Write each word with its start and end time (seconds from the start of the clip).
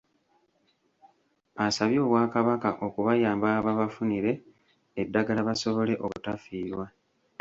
Asabye 1.65 1.99
Obwakabaka 2.05 2.69
okubayamba 2.87 3.49
babafunire 3.65 4.31
eddagala 5.01 5.41
basobole 5.49 5.93
obutafiirwa. 6.03 6.85